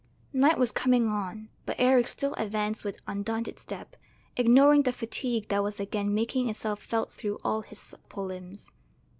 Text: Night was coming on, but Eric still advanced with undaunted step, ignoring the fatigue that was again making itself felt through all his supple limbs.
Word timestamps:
Night 0.33 0.57
was 0.57 0.71
coming 0.71 1.07
on, 1.09 1.49
but 1.67 1.75
Eric 1.77 2.07
still 2.07 2.33
advanced 2.33 2.83
with 2.83 3.01
undaunted 3.05 3.59
step, 3.59 3.95
ignoring 4.35 4.81
the 4.81 4.91
fatigue 4.91 5.47
that 5.49 5.61
was 5.61 5.79
again 5.79 6.11
making 6.11 6.49
itself 6.49 6.81
felt 6.81 7.11
through 7.11 7.37
all 7.43 7.61
his 7.61 7.77
supple 7.79 8.25
limbs. 8.25 8.71